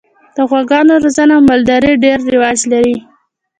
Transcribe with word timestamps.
د 0.35 0.37
غواګانو 0.49 0.93
روزنه 1.03 1.33
او 1.37 1.41
مالداري 1.49 1.93
ډېر 2.03 2.17
رواج 2.33 2.59
لري. 2.71 2.95